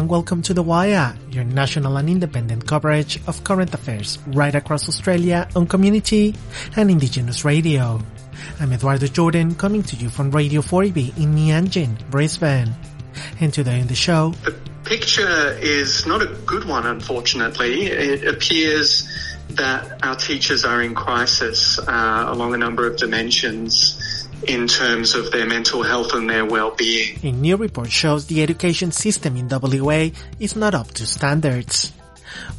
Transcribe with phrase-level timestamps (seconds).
[0.00, 4.88] And welcome to The Wire, your national and independent coverage of current affairs right across
[4.88, 6.34] Australia on community
[6.74, 8.00] and indigenous radio.
[8.58, 12.74] I'm Eduardo Jordan coming to you from Radio 4EB in Meanjin, Brisbane.
[13.40, 17.88] And today in the show, the picture is not a good one, unfortunately.
[17.88, 19.06] It appears
[19.50, 25.30] that our teachers are in crisis uh, along a number of dimensions in terms of
[25.32, 27.18] their mental health and their well-being.
[27.22, 31.92] A new report shows the education system in WA is not up to standards.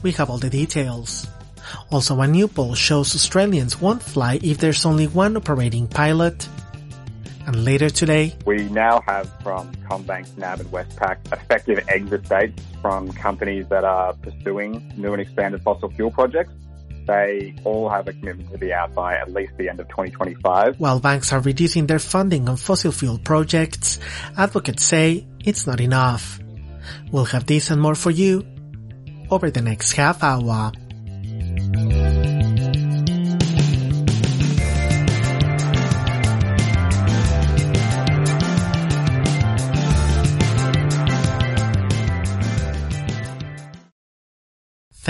[0.03, 1.27] We have all the details.
[1.89, 6.47] Also, a new poll shows Australians won't fly if there's only one operating pilot.
[7.47, 13.11] And later today, we now have from CommBank, NAB and Westpac effective exit dates from
[13.13, 16.53] companies that are pursuing new and expanded fossil fuel projects.
[17.11, 20.79] They all have a commitment to be out by at least the end of 2025.
[20.79, 23.99] While banks are reducing their funding on fossil fuel projects,
[24.37, 26.39] advocates say it's not enough.
[27.11, 28.47] We'll have this and more for you
[29.29, 30.71] over the next half hour.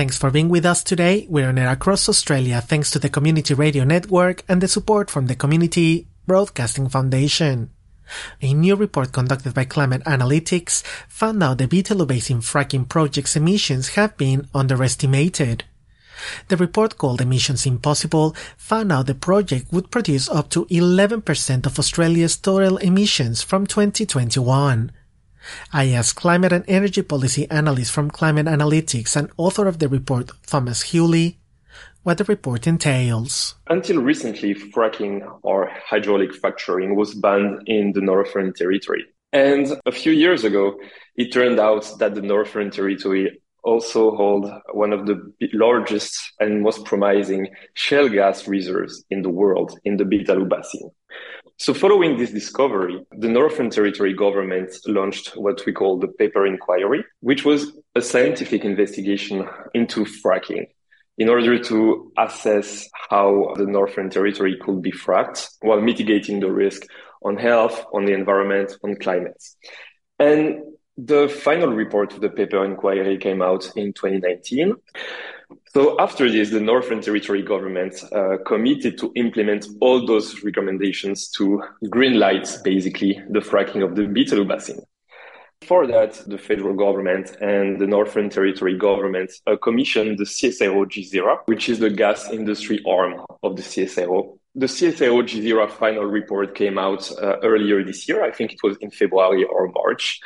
[0.01, 1.27] Thanks for being with us today.
[1.29, 5.27] We're on air across Australia thanks to the Community Radio Network and the support from
[5.27, 7.69] the Community Broadcasting Foundation.
[8.41, 13.89] A new report conducted by Climate Analytics found out the Beetaloo Basin fracking project's emissions
[13.89, 15.65] have been underestimated.
[16.47, 21.77] The report called Emissions Impossible found out the project would produce up to 11% of
[21.77, 24.91] Australia's total emissions from 2021.
[25.73, 30.31] I asked climate and energy policy analyst from Climate Analytics and author of the report,
[30.45, 31.37] Thomas Houlie,
[32.03, 33.55] what the report entails.
[33.67, 39.05] Until recently, fracking or hydraulic fracturing was banned in the Northern Territory.
[39.33, 40.77] And a few years ago,
[41.15, 45.21] it turned out that the Northern Territory also hold one of the
[45.53, 50.89] largest and most promising shale gas reserves in the world in the Beetaloo Basin.
[51.61, 57.05] So following this discovery, the Northern Territory government launched what we call the Pepper inquiry,
[57.19, 60.65] which was a scientific investigation into fracking
[61.19, 66.81] in order to assess how the Northern Territory could be fracked while mitigating the risk
[67.23, 69.43] on health, on the environment, on climate.
[70.17, 70.63] And
[70.97, 74.77] the final report of the Pepper inquiry came out in 2019.
[75.73, 81.63] So after this, the Northern Territory government uh, committed to implement all those recommendations to
[81.89, 84.81] green light, basically, the fracking of the Beetaloo Basin.
[85.63, 91.37] For that, the federal government and the Northern Territory government uh, commissioned the CSIRO GISERA,
[91.45, 94.37] which is the gas industry arm of the CSIRO.
[94.55, 98.23] The CSIRO GISERA final report came out uh, earlier this year.
[98.23, 100.19] I think it was in February or March.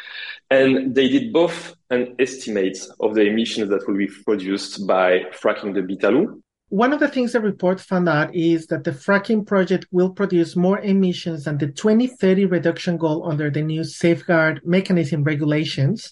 [0.50, 5.74] And they did both an estimate of the emissions that will be produced by fracking
[5.74, 6.42] the Beetaloo.
[6.70, 10.56] One of the things the report found out is that the fracking project will produce
[10.56, 16.12] more emissions than the 2030 reduction goal under the new safeguard mechanism regulations.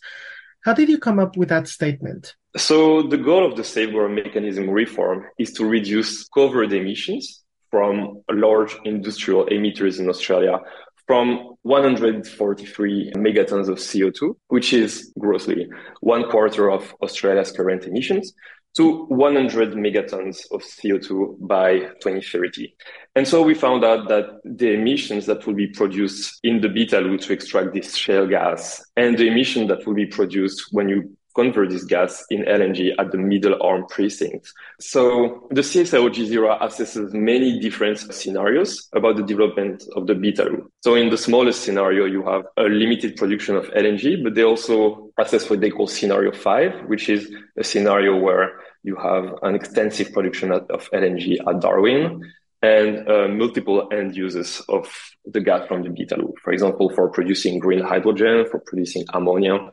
[0.64, 2.36] How did you come up with that statement?
[2.56, 8.76] So the goal of the safeguard mechanism reform is to reduce covered emissions from large
[8.86, 10.60] industrial emitters in Australia
[11.06, 15.68] from 143 megatons of CO2, which is grossly
[16.02, 18.34] one quarter of Australia's current emissions,
[18.76, 22.74] to 100 megatons of CO2 by 2030.
[23.16, 27.22] And so we found out that the emissions that will be produced in the Beetaloo
[27.22, 31.70] to extract this shale gas and the emission that will be produced when you convert
[31.70, 34.52] this gas in LNG at the middle arm precinct.
[34.80, 40.68] So the CSIRO GISERA assesses many different scenarios about the development of the Beetaloo.
[40.84, 45.12] So in the smallest scenario, you have a limited production of LNG, but they also
[45.18, 50.12] assess what they call scenario five, which is a scenario where you have an extensive
[50.14, 52.22] production of LNG at Darwin
[52.64, 54.88] and uh, multiple end uses of
[55.26, 56.34] the gas from the Beetaloo.
[56.44, 59.72] For example, for producing green hydrogen, for producing ammonia.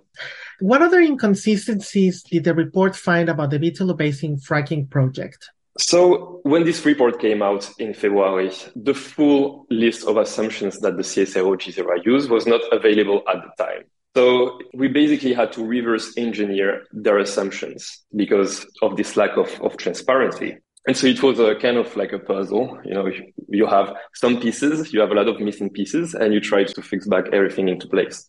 [0.61, 5.51] What other inconsistencies did the report find about the Beetaloo Basin fracking project?
[5.79, 11.03] So when this report came out in February, the full list of assumptions that the
[11.03, 13.85] CSIRO GISERA used was not available at the time.
[14.15, 19.77] So we basically had to reverse engineer their assumptions because of this lack of, of
[19.79, 20.59] transparency.
[20.87, 22.79] And so it was a kind of like a puzzle.
[22.85, 23.11] You know,
[23.49, 26.83] you have some pieces, you have a lot of missing pieces, and you try to
[26.83, 28.27] fix back everything into place.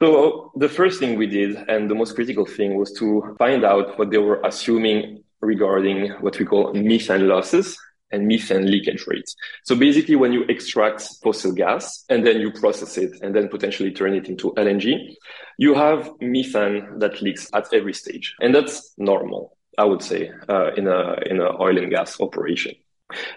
[0.00, 3.98] So the first thing we did, and the most critical thing, was to find out
[3.98, 7.78] what they were assuming regarding what we call methane losses
[8.12, 9.34] and methane leakage rates.
[9.64, 13.90] So basically, when you extract fossil gas and then you process it and then potentially
[13.90, 15.14] turn it into LNG,
[15.58, 18.34] you have methane that leaks at every stage.
[18.40, 22.74] And that's normal, I would say, uh, in a, in an oil and gas operation.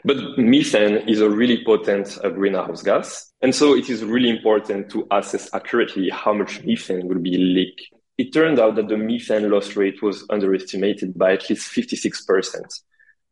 [0.03, 3.31] But methane is a really potent uh, greenhouse gas.
[3.41, 7.83] And so it is really important to assess accurately how much methane will be leaked.
[8.17, 12.81] It turned out that the methane loss rate was underestimated by at least 56%,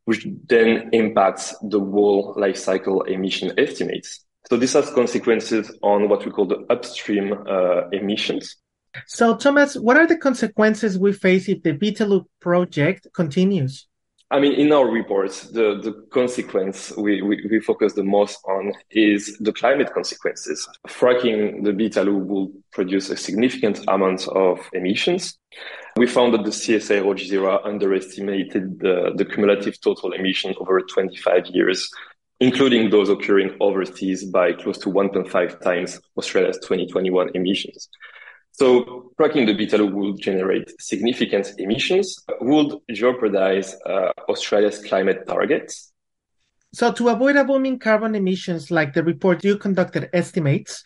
[0.06, 4.24] which then impacts the whole life cycle emission estimates.
[4.50, 8.56] So this has consequences on what we call the upstream uh, emissions.
[9.06, 13.88] So, Thomas, what are the consequences we face if the Beetaloo project continues?
[14.30, 18.74] I mean, in our reports, the, the consequence we, we, we, focus the most on
[18.92, 20.68] is the climate consequences.
[20.86, 25.40] Fracking the Beetaloo will produce a significant amount of emissions.
[25.96, 31.90] We found that the CSIRO GISERA underestimated the, the cumulative total emission over 25 years,
[32.42, 37.88] including those occurring overseas by close to 1.5 times Australia's 2021 emissions.
[38.60, 45.94] So fracking the Beetaloo would generate significant emissions, would jeopardize uh, Australia's climate targets.
[46.74, 50.84] So to avoid a boom in carbon emissions like the report you conducted estimates,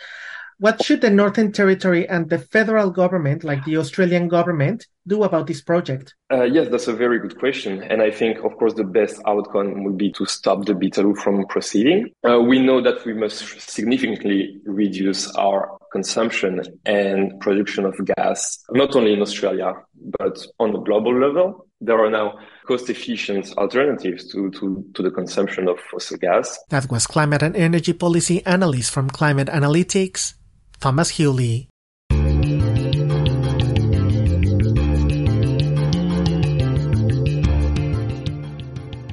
[0.59, 5.47] what should the Northern Territory and the federal government, like the Australian government, do about
[5.47, 6.13] this project?
[6.31, 7.81] Uh, yes, that's a very good question.
[7.83, 11.45] And I think, of course, the best outcome would be to stop the Beetaloo from
[11.47, 12.11] proceeding.
[12.29, 18.95] Uh, we know that we must significantly reduce our consumption and production of gas, not
[18.95, 19.73] only in Australia,
[20.19, 21.67] but on a global level.
[21.81, 26.59] There are now cost efficient alternatives to, to, to the consumption of fossil gas.
[26.69, 30.35] That was climate and energy policy analyst from Climate Analytics,
[30.79, 31.67] Thomas Houlie.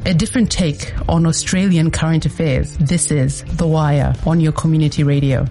[0.05, 2.79] A different take on Australian current affairs.
[2.79, 5.47] This is The Wire on your community radio.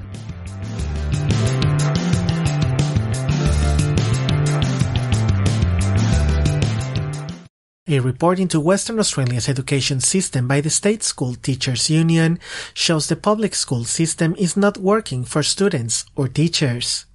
[7.90, 12.38] A report into Western Australia's education system by the State School Teachers Union
[12.74, 17.06] shows the public school system is not working for students or teachers.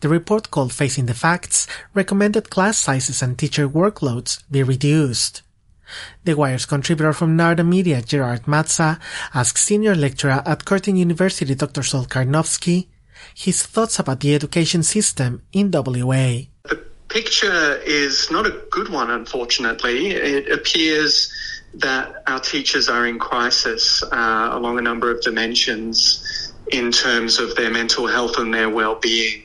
[0.00, 5.42] The report called Facing the Facts recommended class sizes and teacher workloads be reduced.
[6.24, 8.98] The Wire's contributor from Narda Media, Gerard Matza,
[9.34, 11.82] asked senior lecturer at Curtin University Dr.
[11.82, 12.88] Saul Karnovsky
[13.34, 16.49] his thoughts about the education system in WA
[17.10, 20.10] picture is not a good one, unfortunately.
[20.10, 21.32] It appears
[21.74, 27.56] that our teachers are in crisis uh, along a number of dimensions in terms of
[27.56, 29.42] their mental health and their well-being.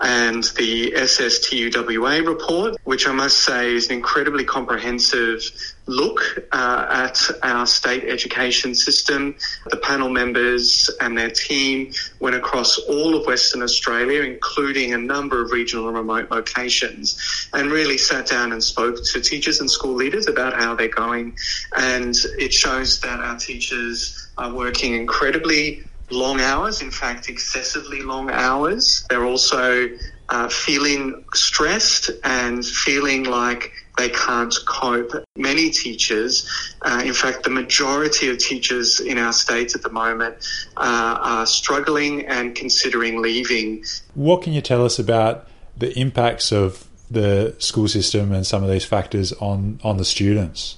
[0.00, 5.42] And the SSTUWA report, which I must say is an incredibly comprehensive
[5.86, 6.20] look
[6.52, 9.34] uh, at our state education system.
[9.70, 15.42] The panel members and their team went across all of Western Australia, including a number
[15.42, 19.94] of regional and remote locations, and really sat down and spoke to teachers and school
[19.94, 21.36] leaders about how they're going.
[21.76, 28.30] And it shows that our teachers are working incredibly long hours, in fact, excessively long
[28.30, 29.06] hours.
[29.08, 29.88] They're also
[30.28, 35.12] uh, feeling stressed and feeling like they can't cope.
[35.36, 36.48] Many teachers,
[36.82, 40.36] uh, in fact, the majority of teachers in our state at the moment
[40.76, 43.84] uh, are struggling and considering leaving.
[44.14, 48.70] What can you tell us about the impacts of the school system and some of
[48.70, 50.76] these factors on, on the students?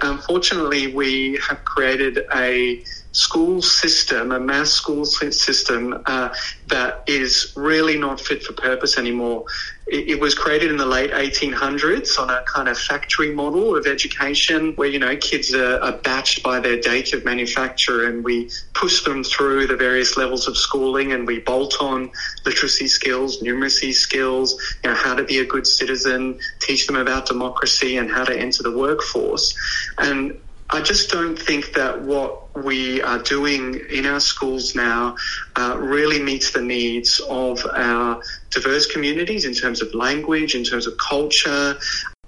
[0.00, 6.34] Unfortunately, we have created a school system, a mass school system uh,
[6.68, 9.44] that is really not fit for purpose anymore.
[9.86, 13.86] It, it, was created in the late 1800s on a kind of factory model of
[13.86, 18.50] education where, you know, kids are, are batched by their date of manufacture and we
[18.72, 22.10] push them through the various levels of schooling and we bolt on
[22.46, 27.26] literacy skills, numeracy skills, you know, how to be a good citizen, teach them about
[27.26, 29.54] democracy and how to enter the workforce.
[29.98, 30.38] And
[30.74, 35.16] I just don't think that what we are doing in our schools now
[35.54, 40.86] uh, really meets the needs of our diverse communities in terms of language, in terms
[40.86, 41.76] of culture,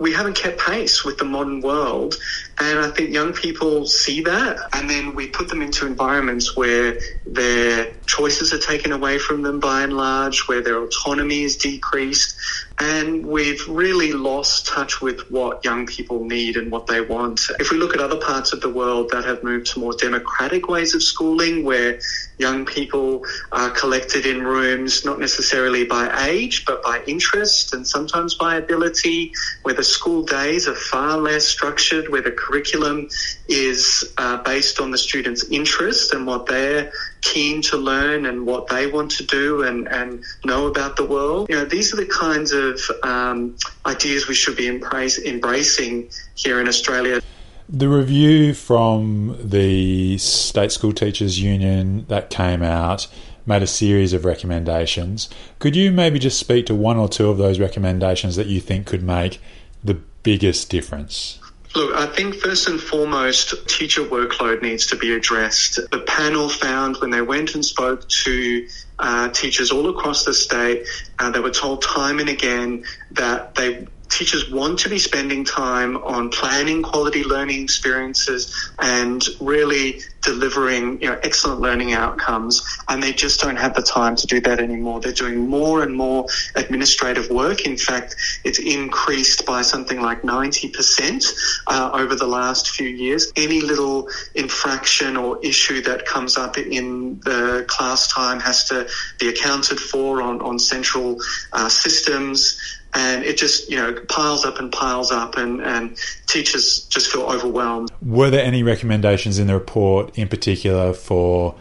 [0.01, 2.17] we haven't kept pace with the modern world.
[2.59, 4.59] And I think young people see that.
[4.73, 9.61] And then we put them into environments where their choices are taken away from them
[9.61, 12.37] by and large, where their autonomy is decreased.
[12.85, 17.41] And we've really lost touch with what young people need and what they want.
[17.59, 20.69] If we look at other parts of the world that have moved to more democratic
[20.69, 21.99] ways of schooling, where
[22.37, 28.35] young people are collected in rooms, not necessarily by age, but by interest and sometimes
[28.35, 33.09] by ability, where the school days are far less structured, where the curriculum
[33.49, 36.93] is uh, based on the students' interest and what they're
[37.25, 41.49] keen to learn and what they want to do and, and know about the world.
[41.49, 46.61] You know, these are the kinds of um, ideas we should be embrace, embracing here
[46.61, 47.21] in Australia.
[47.69, 53.09] The review from the State School Teachers Union that came out
[53.47, 55.31] made a series of recommendations.
[55.59, 58.87] Could you maybe just speak to one or two of those recommendations that you think
[58.87, 59.41] could make
[59.83, 61.39] the biggest difference?
[61.75, 65.81] Look, I think first and foremost, teacher workload needs to be addressed.
[65.91, 68.67] The panel found when they went and spoke to
[69.01, 70.87] uh, teachers all across the state,
[71.19, 75.97] uh, they were told time and again that they teachers want to be spending time
[75.97, 82.63] on planning quality learning experiences and really delivering you know excellent learning outcomes.
[82.89, 85.01] And they just don't have the time to do that anymore.
[85.01, 87.67] They're doing more and more administrative work.
[87.67, 93.33] In fact it's increased by something like 90% uh, over the last few years.
[93.37, 99.29] Any little infraction or issue that comes up in the class time has to be
[99.29, 101.19] accounted for on, on central
[101.53, 106.85] uh, systems and it just you know piles up and piles up and, and teachers
[106.85, 107.91] just feel overwhelmed.
[108.03, 111.55] Were there any recommendations in the report in particular for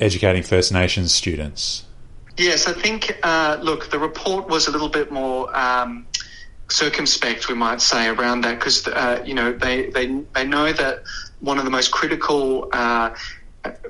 [0.00, 1.84] educating first nations students?
[2.36, 6.06] Yes i think uh, look the report was a little bit more um,
[6.68, 11.02] circumspect we might say around that because uh, you know they, they they know that
[11.40, 13.14] one of the most critical uh,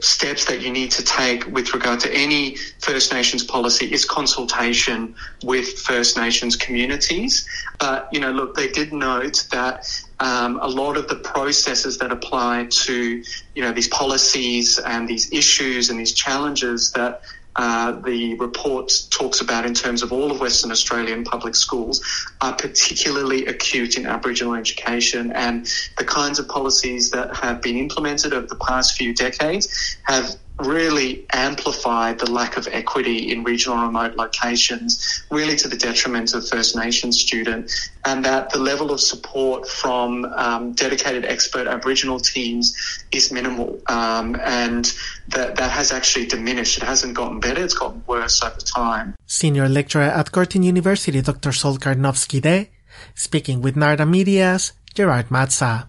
[0.00, 5.14] steps that you need to take with regard to any First Nations policy is consultation
[5.42, 7.46] with First Nations communities.
[7.78, 9.86] But, you know, look, they did note that
[10.20, 13.22] um, a lot of the processes that apply to,
[13.54, 17.22] you know, these policies and these issues and these challenges that
[17.58, 22.00] uh, the report talks about in terms of all of Western Australian public schools
[22.40, 28.32] are particularly acute in Aboriginal education and the kinds of policies that have been implemented
[28.32, 34.16] over the past few decades have really amplified the lack of equity in regional remote
[34.16, 39.68] locations, really to the detriment of First Nations students, and that the level of support
[39.68, 42.76] from um, dedicated expert Aboriginal teams
[43.12, 44.92] is minimal, um, and
[45.28, 46.78] that that has actually diminished.
[46.78, 49.14] It hasn't gotten better; it's gotten worse over time.
[49.26, 51.52] Senior lecturer at Curtin University, Dr.
[51.52, 52.68] Saul Karnovsky
[53.14, 55.86] speaking with Narda Media's Gerard Matza.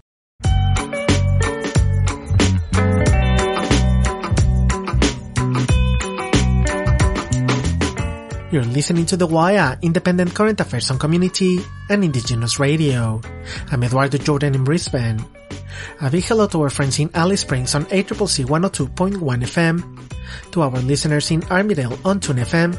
[8.50, 13.20] You're listening to The Wire, independent current affairs on community and indigenous radio.
[13.70, 15.24] I'm Eduardo Jordan in Brisbane.
[16.00, 20.82] A big hello to our friends in Alice Springs on 8CCC 102.1 FM, to our
[20.82, 22.74] listeners in Armidale on Tune FM,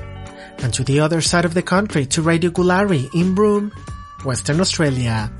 [0.59, 3.71] and to the other side of the country to Radio Goolarri in Broome,
[4.25, 5.31] Western Australia.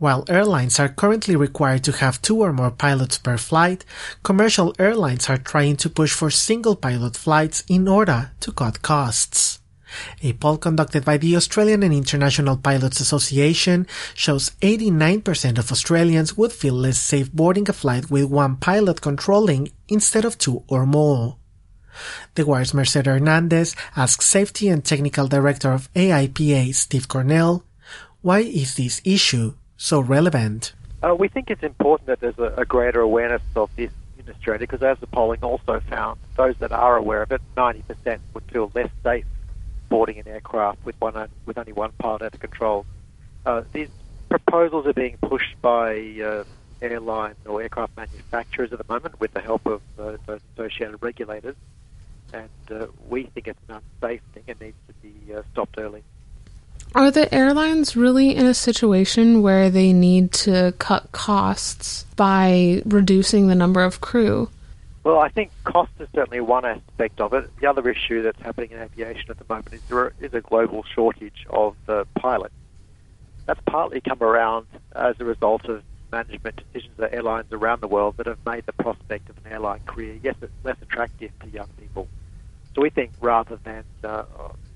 [0.00, 3.84] While airlines are currently required to have two or more pilots per flight,
[4.22, 9.58] commercial airlines are trying to push for single pilot flights in order to cut costs.
[10.22, 16.52] A poll conducted by the Australian and International Pilots Association shows 89% of Australians would
[16.52, 21.36] feel less safe boarding a flight with one pilot controlling instead of two or more.
[22.36, 27.64] The Wire's Merced Hernandez asks Safety and Technical Director of AIPA Steve Cornell,
[28.22, 30.74] why is this issue so relevant?
[31.02, 34.60] Uh, we think it's important that there's a, a greater awareness of this in Australia
[34.60, 38.70] because, as the polling also found, those that are aware of it, 90% would feel
[38.74, 39.24] less safe
[39.88, 42.86] boarding an aircraft with one with only one pilot at the controls.
[43.46, 43.88] Uh, these
[44.28, 46.44] proposals are being pushed by uh,
[46.82, 51.56] airline or aircraft manufacturers at the moment with the help of uh, those associated regulators,
[52.34, 56.04] and uh, we think it's an unsafe thing and needs to be uh, stopped early.
[56.94, 63.46] Are the airlines really in a situation where they need to cut costs by reducing
[63.46, 64.50] the number of crew?
[65.04, 67.48] Well, I think cost is certainly one aspect of it.
[67.60, 70.82] The other issue that's happening in aviation at the moment is there is a global
[70.82, 71.76] shortage of
[72.16, 72.54] pilots.
[73.46, 75.82] That's partly come around as a result of
[76.12, 79.80] management decisions at airlines around the world that have made the prospect of an airline
[79.86, 82.08] career, yes, it's less attractive to young people.
[82.74, 84.24] So we think rather than uh,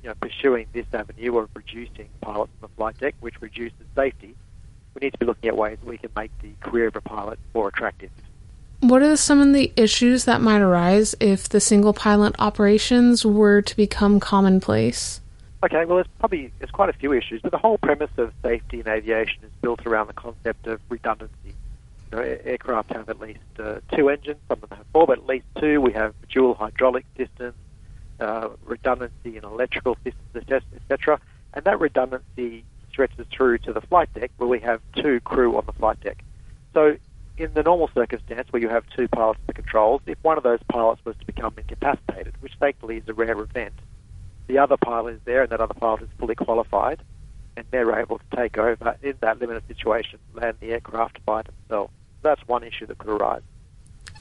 [0.05, 4.35] you know, pursuing this avenue of reducing pilots on the flight deck, which reduces safety,
[4.95, 7.39] we need to be looking at ways we can make the career of a pilot
[7.55, 8.11] more attractive.
[8.81, 13.63] What are some of the issues that might arise if the single pilot operations were
[13.63, 15.23] to become commonplace?
[15.65, 18.81] Okay, well, there's probably there's quite a few issues, but the whole premise of safety
[18.81, 21.55] in aviation is built around the concept of redundancy.
[22.13, 25.21] You know, aircraft have at least uh, two engines, some of them have four, but
[25.21, 25.81] at least two.
[25.81, 27.55] We have dual hydraulic systems,
[28.21, 31.21] uh, redundancy in electrical systems, etc.
[31.53, 35.65] And that redundancy stretches through to the flight deck, where we have two crew on
[35.67, 36.25] the flight deck.
[36.73, 36.97] So,
[37.37, 40.45] in the normal circumstance where you have two pilots at the controls, if one of
[40.45, 43.75] those pilots was to become incapacitated, which thankfully is a rare event,
[44.47, 47.03] the other pilot is there and that other pilot is fully qualified
[47.57, 51.93] and they're able to take over in that limited situation, land the aircraft by themselves.
[52.23, 53.43] That's one issue that could arise.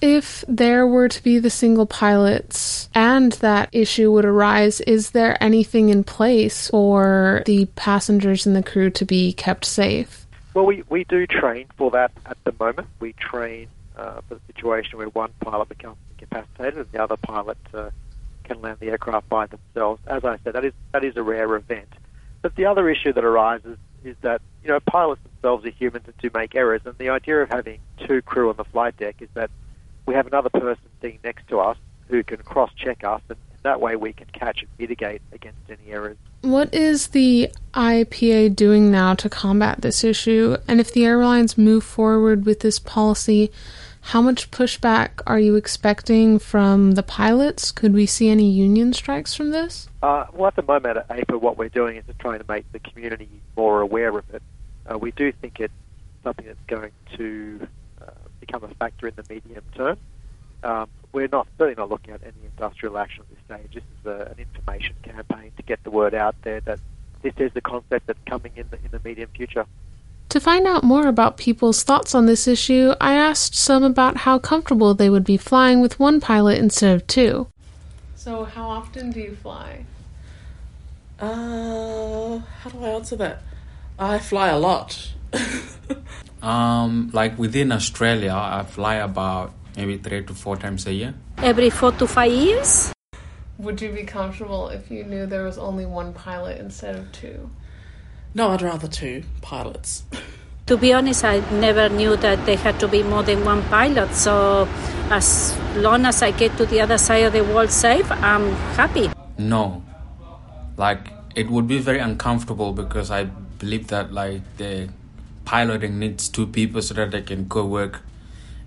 [0.02, 5.42] If there were to be the single pilots and that issue would arise, is there
[5.42, 10.28] anything in place for the passengers and the crew to be kept safe?
[10.54, 12.90] Well, we, we do train for that at the moment.
[13.00, 17.58] We train uh, for the situation where one pilot becomes incapacitated and the other pilot
[17.74, 17.90] uh,
[18.44, 20.02] can land the aircraft by themselves.
[20.06, 21.88] As I said, that is that is a rare event.
[22.42, 26.18] But the other issue that arises is that you know pilots themselves are humans and
[26.18, 29.30] do make errors, and the idea of having two crew on the flight deck is
[29.34, 29.50] that
[30.06, 33.96] we have another person sitting next to us who can cross-check us, and that way
[33.96, 36.18] we can catch and mitigate against any errors.
[36.42, 40.58] What is the AIPA doing now to combat this issue?
[40.68, 43.52] And if the airlines move forward with this policy,
[44.08, 47.72] how much pushback are you expecting from the pilots?
[47.72, 49.88] Could we see any union strikes from this?
[50.02, 52.70] Uh, well, at the moment at AIPA, what we're doing is just trying to make
[52.74, 54.42] the community more aware of it.
[54.92, 55.74] Uh, we do think it's
[56.22, 57.66] something that's going to
[58.46, 59.98] become a factor in the medium term.
[60.64, 63.74] Um, we're not certainly not looking at any industrial action at this stage.
[63.74, 66.80] This is a, an information campaign to get the word out there that
[67.22, 69.66] this is the concept that's coming in the in the medium future.
[70.30, 74.40] To find out more about people's thoughts on this issue, I asked some about how
[74.40, 77.48] comfortable they would be flying with one pilot instead of two.
[78.16, 79.86] So, how often do you fly?
[81.20, 83.44] Uh, how do I answer that?
[84.00, 85.14] I fly a lot.
[86.44, 91.14] um, like within Australia, I fly about maybe three to four times a year.
[91.38, 92.94] Every four to five years.
[93.58, 97.50] Would you be comfortable if you knew there was only one pilot instead of two?
[98.36, 100.04] No, I'd rather two pilots.
[100.68, 104.14] To be honest, I never knew that there had to be more than one pilot.
[104.16, 104.66] So,
[105.10, 109.12] as long as I get to the other side of the world safe, I'm happy.
[109.38, 109.84] No,
[110.78, 113.26] like it would be very uncomfortable because I
[113.60, 114.88] believe that like the
[115.46, 118.02] piloting needs two people so that they can co-work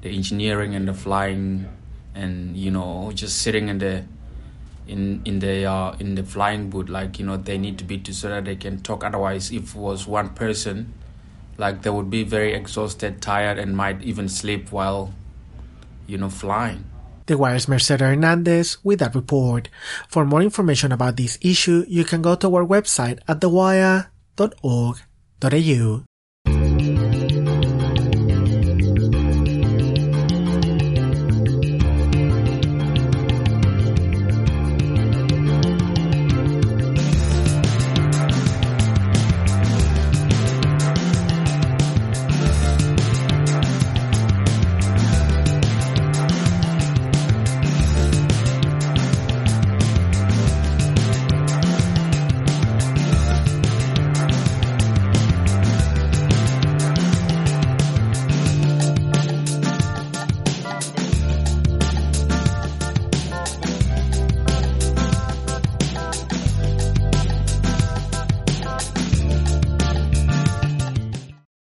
[0.03, 1.69] the engineering and the flying,
[2.15, 4.05] and you know just sitting in the
[4.87, 7.99] in in the uh, in the flying booth like you know they need to be
[7.99, 10.93] two so that they can talk otherwise if it was one person
[11.59, 15.13] like they would be very exhausted tired and might even sleep while
[16.07, 16.85] you know flying
[17.27, 19.69] the Wire's Mercedes Hernandez with that report.
[20.07, 24.07] For more information about this issue, you can go to our website at thewire.org.au.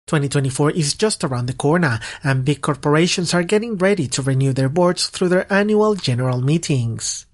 [0.08, 4.70] 2024 is just around the corner, and big corporations are getting ready to renew their
[4.70, 7.26] boards through their annual general meetings.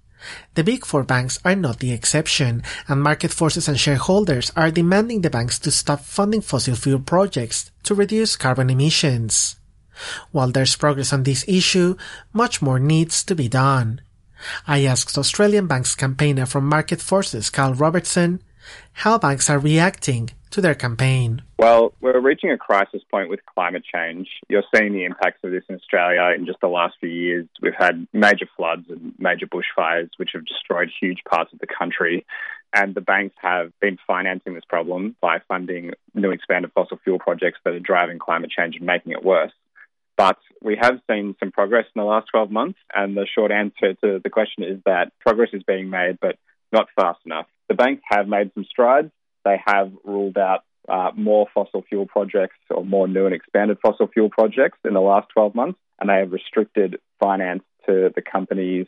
[0.55, 5.21] The big four banks are not the exception, and market forces and shareholders are demanding
[5.21, 9.55] the banks to stop funding fossil fuel projects to reduce carbon emissions.
[10.31, 11.95] While there's progress on this issue,
[12.33, 14.01] much more needs to be done.
[14.67, 18.41] I asked Australian Banks campaigner from Market Forces, Carl Robertson,
[18.93, 21.41] how banks are reacting to their campaign.
[21.59, 24.29] Well, we're reaching a crisis point with climate change.
[24.47, 27.45] You're seeing the impacts of this in Australia in just the last few years.
[27.61, 32.25] We've had major floods and major bushfires, which have destroyed huge parts of the country.
[32.73, 37.59] And the banks have been financing this problem by funding new expanded fossil fuel projects
[37.65, 39.51] that are driving climate change and making it worse.
[40.15, 42.79] But we have seen some progress in the last 12 months.
[42.93, 46.37] And the short answer to the question is that progress is being made, but
[46.71, 47.47] not fast enough.
[47.67, 49.11] The banks have made some strides
[49.45, 54.07] they have ruled out uh, more fossil fuel projects or more new and expanded fossil
[54.07, 58.87] fuel projects in the last 12 months, and they have restricted finance to the companies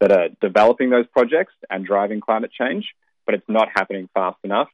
[0.00, 2.86] that are developing those projects and driving climate change.
[3.28, 4.68] But it's not happening fast enough.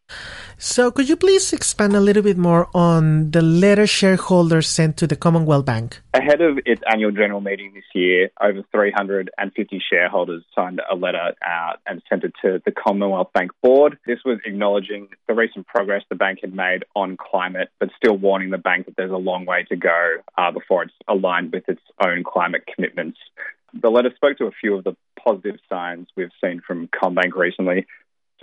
[0.58, 5.08] So, could you please expand a little bit more on the letter shareholders sent to
[5.08, 6.00] the Commonwealth Bank?
[6.14, 11.80] Ahead of its annual general meeting this year, over 350 shareholders signed a letter out
[11.88, 13.98] and sent it to the Commonwealth Bank board.
[14.06, 18.50] This was acknowledging the recent progress the bank had made on climate, but still warning
[18.50, 21.82] the bank that there's a long way to go uh, before it's aligned with its
[22.00, 23.18] own climate commitments.
[23.82, 27.86] The letter spoke to a few of the positive signs we've seen from CommBank recently.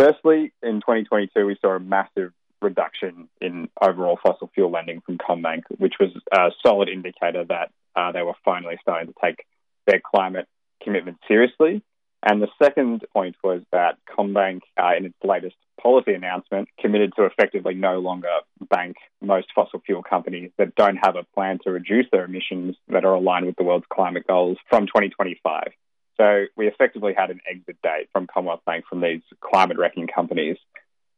[0.02, 5.62] Firstly, in 2022, we saw a massive reduction in overall fossil fuel lending from CommBank,
[5.78, 9.46] which was a solid indicator that uh, they were finally starting to take
[9.86, 10.48] their climate
[10.84, 11.84] commitment seriously.
[12.24, 17.26] And the second point was that CommBank, uh, in its latest policy announcement, committed to
[17.26, 18.30] effectively no longer
[18.72, 23.06] bank most fossil fuel companies that don't have a plan to reduce their emissions that
[23.06, 25.74] are aligned with the world's climate goals from 2025.
[26.18, 30.58] So we effectively had an exit date from Commonwealth Bank from these climate wrecking companies.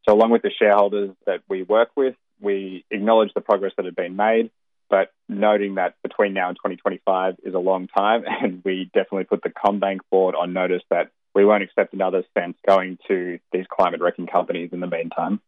[0.08, 3.95] So along with the shareholders that we work with, we acknowledge the progress that had
[3.95, 4.51] been made,
[4.89, 9.41] but noting that between now and 2025 is a long time, and we definitely put
[9.43, 14.01] the CommBank board on notice that we won't accept another cent going to these climate
[14.01, 15.39] wrecking companies in the meantime.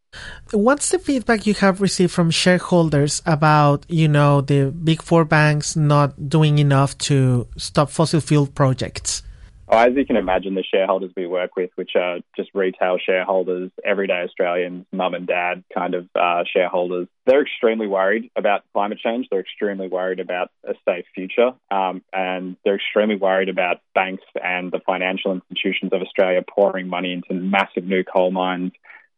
[0.51, 5.75] What's the feedback you have received from shareholders about, you know, the big four banks
[5.75, 9.21] not doing enough to stop fossil fuel projects?
[9.67, 13.71] Oh, as you can imagine, the shareholders we work with, which are just retail shareholders,
[13.83, 19.27] everyday Australians, mum and dad kind of uh, shareholders, they're extremely worried about climate change.
[19.31, 21.51] They're extremely worried about a safe future.
[21.71, 27.13] Um, and they're extremely worried about banks and the financial institutions of Australia pouring money
[27.13, 28.71] into massive new coal mines,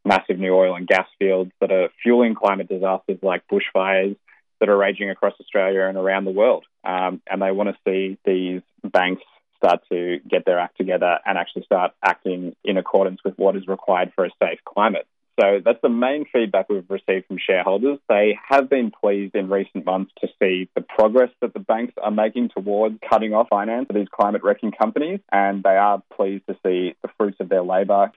[0.05, 4.15] massive new oil and gas fields that are fueling climate disasters like bushfires
[4.61, 6.63] that are raging across Australia and around the world.
[6.85, 9.23] Um, and they want to see these banks
[9.57, 13.67] start to get their act together and actually start acting in accordance with what is
[13.67, 15.07] required for a safe climate.
[15.39, 17.99] So that's the main feedback we've received from shareholders.
[18.09, 22.09] They have been pleased in recent months to see the progress that the banks are
[22.09, 26.55] making towards cutting off finance for these climate wrecking companies, and they are pleased to
[26.65, 28.11] see the fruits of their labour.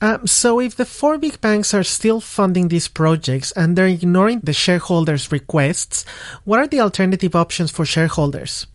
[0.00, 4.40] Um, so, if the four big banks are still funding these projects and they're ignoring
[4.40, 6.04] the shareholders' requests,
[6.44, 8.66] what are the alternative options for shareholders?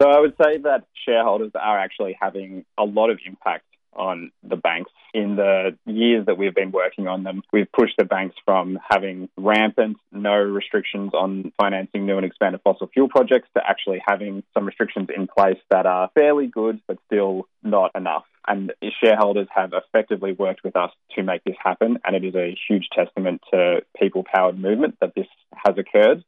[0.00, 4.56] So I would say that shareholders are actually having a lot of impact on the
[4.56, 4.90] banks.
[5.12, 9.28] In the years that we've been working on them, we've pushed the banks from having
[9.36, 14.66] rampant, no restrictions on financing new and expanded fossil fuel projects to actually having some
[14.66, 18.24] restrictions in place that are fairly good, but still not enough.
[18.46, 21.98] And shareholders have effectively worked with us to make this happen.
[22.04, 25.26] And it is a huge testament to people powered movement that this
[25.66, 26.24] has occurred.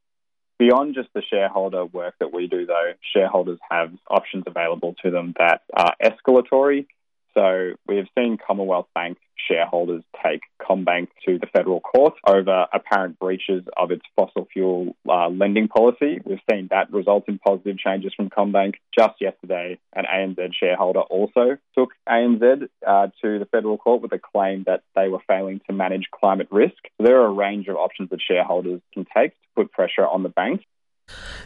[0.62, 5.34] Beyond just the shareholder work that we do, though, shareholders have options available to them
[5.36, 6.86] that are escalatory.
[7.34, 9.18] So we have seen Commonwealth Bank
[9.48, 15.28] shareholders take CommBank to the federal court over apparent breaches of its fossil fuel uh,
[15.28, 16.20] lending policy.
[16.24, 18.74] We've seen that result in positive changes from CommBank.
[18.96, 24.18] Just yesterday, an ANZ shareholder also took ANZ uh, to the federal court with a
[24.18, 26.76] claim that they were failing to manage climate risk.
[26.98, 30.28] There are a range of options that shareholders can take to put pressure on the
[30.28, 30.62] bank.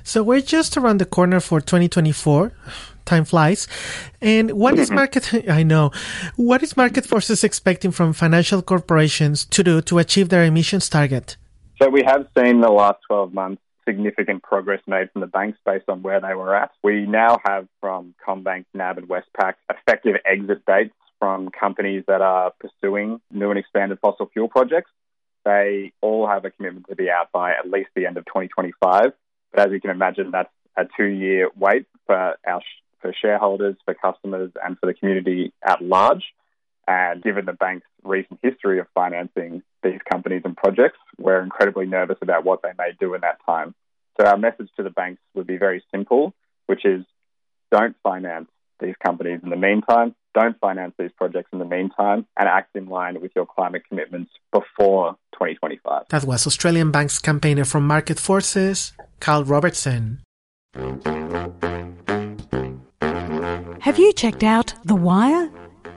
[0.03, 2.53] So we're just around the corner for 2024
[3.07, 3.67] time flies.
[4.21, 4.97] And what is mm-hmm.
[4.97, 5.35] market?
[5.49, 5.93] I know.
[6.37, 11.37] What is market forces expecting from financial corporations to do to achieve their emissions target?
[11.81, 15.89] So we have seen the last 12 months significant progress made from the banks based
[15.89, 16.73] on where they were at.
[16.83, 22.53] We now have from CommBank, NAB, and Westpac effective exit dates from companies that are
[22.59, 24.91] pursuing new and expanded fossil fuel projects.
[25.45, 29.13] They all have a commitment to be out by at least the end of 2025.
[29.57, 32.61] But as you can imagine, that's a two year wait for our
[33.01, 36.25] for shareholders, for customers, and for the community at large.
[36.87, 42.19] And given the bank's recent history of financing these companies and projects, we're incredibly nervous
[42.21, 43.75] about what they may do in that time.
[44.21, 46.35] So our message to the banks would be very simple,
[46.66, 47.05] which is
[47.73, 48.49] don't finance
[48.81, 52.87] these companies in the meantime, don't finance these projects in the meantime, and act in
[52.87, 56.05] line with your climate commitments before 2025.
[56.11, 60.21] That was Australian Bank's campaigner from Market Forces, Carl Robertson.
[63.81, 65.51] Have you checked out The Wire?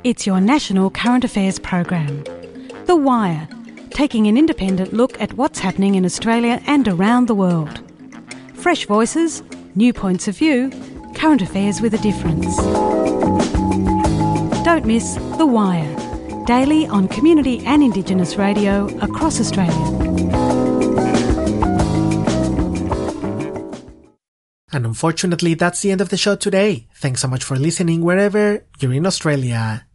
[0.04, 2.24] It's your national current affairs program.
[2.86, 3.48] The Wire,
[3.90, 7.82] taking an independent look at what's happening in Australia and around the world.
[8.54, 9.44] Fresh voices,
[9.76, 10.72] new points of view,
[11.16, 12.56] current affairs with a difference.
[14.64, 15.96] Don't miss The Wire,
[16.46, 20.00] daily on community and Indigenous radio across Australia.
[24.72, 26.88] And unfortunately, that's the end of the show today.
[26.96, 29.86] Thanks so much for listening wherever you're in Australia.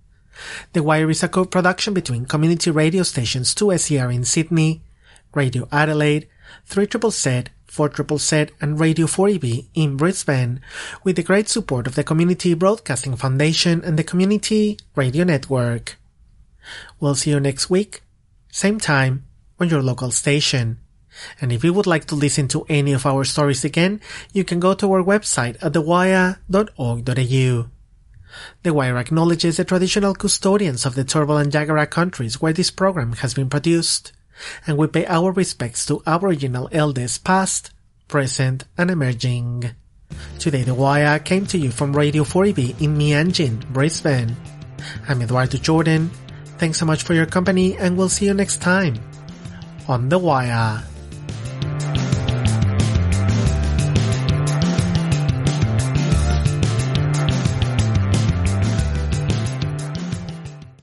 [0.73, 4.83] The Wire is a co-production between community radio stations 2SER in Sydney,
[5.33, 6.29] Radio Adelaide,
[6.67, 10.61] 3 triple Z, 4 triple Z, and Radio 4EB in Brisbane,
[11.03, 15.97] with the great support of the Community Broadcasting Foundation and the Community Radio Network.
[17.01, 18.03] We'll see you next week,
[18.51, 19.25] same time,
[19.59, 20.79] on your local station.
[21.41, 24.01] And if you would like to listen to any of our stories again,
[24.33, 26.37] you can go to our website at thewire.org.au.
[28.65, 33.13] The Wire acknowledges the traditional custodians of the Turrbal and Jagera countries where this program
[33.15, 34.13] has been produced,
[34.67, 37.71] and we pay our respects to Aboriginal elders past,
[38.09, 39.71] present, and emerging.
[40.39, 44.37] Today The Wire came to you from Radio 4EB in Meanjin, Brisbane.
[45.09, 46.11] I'm Eduardo Jordan.
[46.59, 49.01] Thanks so much for your company and we'll see you next time
[49.89, 50.83] on The Wire.